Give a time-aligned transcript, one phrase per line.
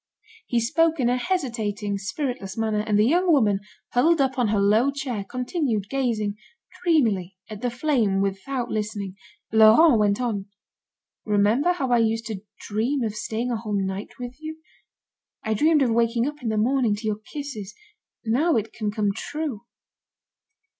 [0.47, 3.59] He spoke in a hesitating, spiritless manner, and the young woman,
[3.91, 6.37] huddled up on her low chair, continued gazing
[6.81, 9.15] dreamily at the flame without listening.
[9.51, 10.47] Laurent went on:
[11.23, 14.57] "Remember how I used to dream of staying a whole night with you?
[15.43, 17.75] I dreamed of waking up in the morning to your kisses,
[18.25, 19.65] now it can come true."